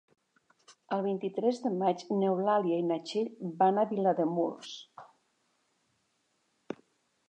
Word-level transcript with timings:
El 0.95 1.03
vint-i-tres 1.07 1.59
de 1.65 1.71
maig 1.83 2.01
n'Eulàlia 2.23 2.81
i 2.85 2.87
na 2.87 2.99
Txell 3.11 3.31
van 3.63 3.81
a 3.81 3.87
Vilademuls. 3.95 4.77